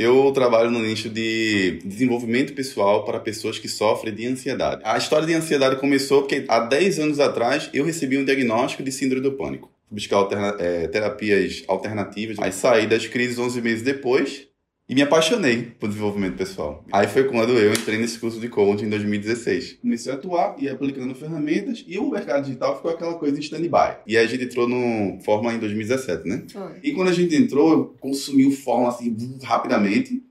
[0.00, 4.80] Eu trabalho no nicho de desenvolvimento pessoal para pessoas que sofrem de ansiedade.
[4.84, 8.92] A história de ansiedade começou porque há 10 anos atrás eu recebi um diagnóstico de
[8.92, 9.68] síndrome do pânico.
[9.90, 12.36] Buscar alterna é, terapias alternativas.
[12.38, 14.46] Aí saí das crises 11 meses depois
[14.88, 16.82] e me apaixonei por desenvolvimento pessoal.
[16.90, 19.74] Aí foi quando eu entrei nesse curso de coaching em 2016.
[19.82, 23.98] Comecei a atuar e aplicando ferramentas e o mercado digital ficou aquela coisa em stand-by.
[24.06, 26.42] E aí a gente entrou no Fórmula em 2017, né?
[26.50, 26.72] Foi.
[26.82, 30.22] E quando a gente entrou, eu consumi o Fórmula assim rapidamente.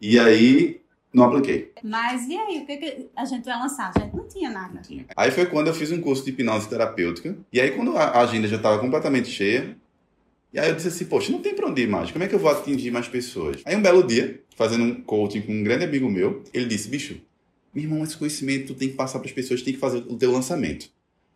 [0.00, 0.80] E aí
[1.12, 1.70] não apliquei.
[1.82, 3.92] Mas e aí, o que, que a gente vai lançar?
[3.94, 4.80] A gente não tinha nada.
[5.14, 7.36] Aí foi quando eu fiz um curso de hipnose terapêutica.
[7.52, 9.76] E aí quando a agenda já estava completamente cheia,
[10.52, 12.10] e aí eu disse assim, poxa, não tem pra onde ir mais.
[12.10, 13.62] Como é que eu vou atingir mais pessoas?
[13.64, 17.20] Aí um belo dia, fazendo um coaching com um grande amigo meu, ele disse, bicho,
[17.72, 20.16] meu irmão, esse conhecimento tu tem que passar para as pessoas, tem que fazer o
[20.16, 20.90] teu lançamento.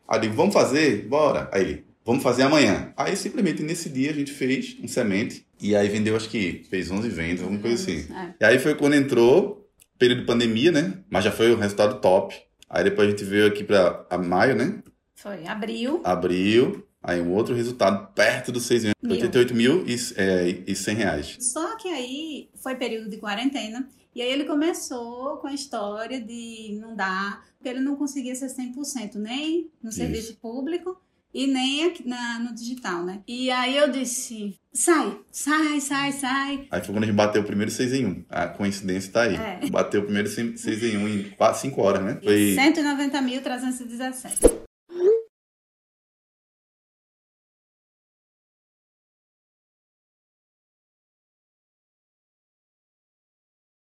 [0.09, 1.07] Aí eu digo, vamos fazer?
[1.07, 1.49] Bora.
[1.53, 2.93] Aí ele, vamos fazer amanhã.
[2.97, 6.91] Aí simplesmente nesse dia a gente fez um semente e aí vendeu, acho que fez
[6.91, 8.13] 11 vendas, alguma coisa assim.
[8.13, 8.35] É.
[8.41, 10.99] E aí foi quando entrou, período de pandemia, né?
[11.09, 12.35] Mas já foi o resultado top.
[12.69, 14.83] Aí depois a gente veio aqui para maio, né?
[15.15, 16.01] Foi abril.
[16.05, 16.85] Abril.
[17.07, 18.93] Aí um outro resultado perto dos 6 mil.
[19.03, 19.13] Mil.
[19.13, 21.37] 88 mil e, é, e 100 reais.
[21.39, 23.87] Só que aí foi período de quarentena.
[24.15, 28.47] E aí ele começou com a história de não dar, porque ele não conseguia ser
[28.49, 29.99] 100%, nem no Isso.
[29.99, 30.99] serviço público
[31.35, 33.21] e nem aqui na- no digital, né?
[33.27, 36.69] E aí eu disse, sai, sai, sai, sai.
[36.71, 38.25] Aí foi quando a gente bateu o primeiro 6 em 1.
[38.31, 39.35] A coincidência tá aí.
[39.35, 39.69] É.
[39.69, 42.21] Bateu o primeiro 6 em 1 em 5 horas, né?
[42.23, 44.65] Foi 190.317.